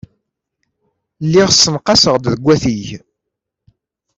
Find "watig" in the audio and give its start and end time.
2.45-2.87